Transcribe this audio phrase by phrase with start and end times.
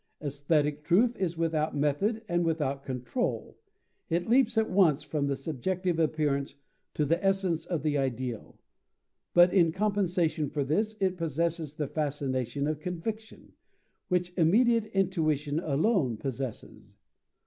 [0.19, 3.55] Aesthetic truth is without method and without control:
[4.09, 6.55] it leaps at once from the subjective appearance
[6.95, 8.57] to the essence of the ideal.
[9.35, 13.53] But in compensation for this, it possesses the fascination of conviction,
[14.07, 16.97] which immediate intuition alone possesses.